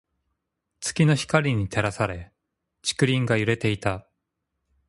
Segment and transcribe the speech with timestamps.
[0.79, 2.31] 月の光に照らされ、
[2.81, 4.07] 竹林が揺れていた。